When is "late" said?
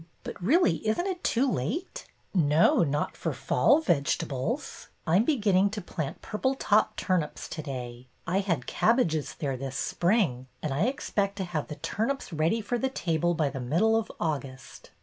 1.47-2.07